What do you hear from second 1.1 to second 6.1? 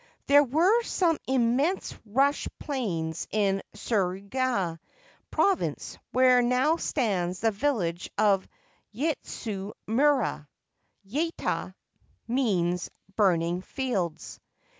immense rush plains in Suruga Province